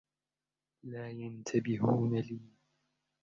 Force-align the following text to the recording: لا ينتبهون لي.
لا 0.83 1.09
ينتبهون 1.09 2.15
لي. 2.19 2.39